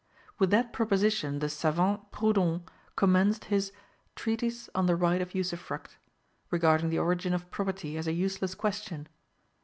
[0.39, 2.65] With that proposition the savant Proudhon
[2.95, 3.71] commenced his
[4.15, 5.99] "Treatise on the Right of Usufruct,"
[6.49, 9.07] regarding the origin of property as a useless question.